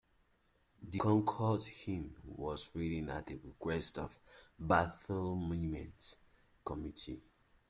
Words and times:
The 0.81 0.97
"Concord 0.97 1.61
Hymn" 1.65 2.15
was 2.25 2.71
written 2.73 3.09
at 3.11 3.27
the 3.27 3.35
request 3.35 3.99
of 3.99 4.17
the 4.57 4.65
Battle 4.65 5.35
Monument 5.35 6.15
Committee. 6.65 7.21